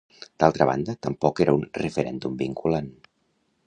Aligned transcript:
D'altra 0.43 0.67
banda, 0.69 0.95
tampoc 1.09 1.43
era 1.47 1.55
un 1.59 1.69
referèndum 1.85 2.43
vinculant. 2.45 2.93